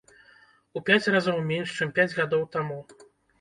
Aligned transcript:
У 0.79 0.81
пяць 0.87 1.11
разоў 1.15 1.37
менш, 1.51 1.75
чым 1.77 1.93
пяць 2.01 2.07
гадоў 2.17 2.43
таму? 2.57 2.81